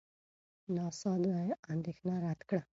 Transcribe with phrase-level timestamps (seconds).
[0.75, 1.37] ناسا دا
[1.73, 2.61] اندېښنه رد کړه.